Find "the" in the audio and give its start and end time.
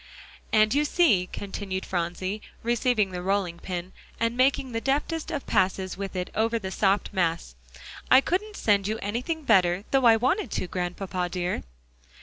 3.11-3.21, 4.71-4.81, 6.57-6.71